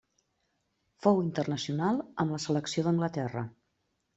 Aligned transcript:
Fou 1.03 1.21
internacional 1.25 2.01
amb 2.25 2.35
la 2.37 2.43
selecció 2.49 2.89
d'Anglaterra. 2.89 3.45